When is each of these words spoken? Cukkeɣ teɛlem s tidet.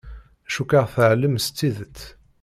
Cukkeɣ 0.53 0.85
teɛlem 0.93 1.35
s 1.45 1.47
tidet. 1.57 1.99